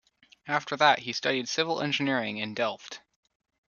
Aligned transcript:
After 0.47 0.75
that 0.77 0.97
he 0.97 1.13
studied 1.13 1.47
civil 1.47 1.79
engineering 1.79 2.37
in 2.37 2.55
Delft. 2.55 3.01